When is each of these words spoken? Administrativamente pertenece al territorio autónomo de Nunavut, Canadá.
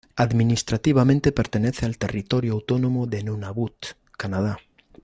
Administrativamente 0.15 1.31
pertenece 1.31 1.85
al 1.85 1.99
territorio 1.99 2.53
autónomo 2.53 3.05
de 3.05 3.21
Nunavut, 3.23 3.85
Canadá. 4.17 4.57